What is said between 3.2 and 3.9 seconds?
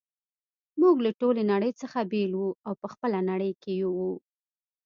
نړۍ کي